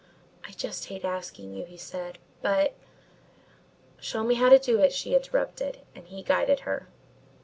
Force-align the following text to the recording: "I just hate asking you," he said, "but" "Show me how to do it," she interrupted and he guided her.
"I 0.43 0.49
just 0.53 0.85
hate 0.87 1.05
asking 1.05 1.53
you," 1.53 1.63
he 1.63 1.77
said, 1.77 2.17
"but" 2.41 2.73
"Show 4.01 4.23
me 4.23 4.33
how 4.33 4.49
to 4.49 4.57
do 4.57 4.79
it," 4.79 4.91
she 4.93 5.13
interrupted 5.13 5.77
and 5.93 6.07
he 6.07 6.23
guided 6.23 6.61
her. 6.61 6.87